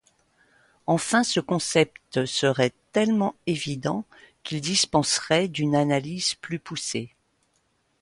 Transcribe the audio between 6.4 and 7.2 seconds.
poussée.